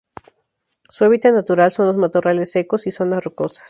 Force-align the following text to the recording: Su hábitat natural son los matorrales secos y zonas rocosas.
Su 0.89 1.05
hábitat 1.05 1.31
natural 1.35 1.71
son 1.71 1.85
los 1.85 1.95
matorrales 1.95 2.49
secos 2.49 2.87
y 2.87 2.91
zonas 2.91 3.23
rocosas. 3.23 3.59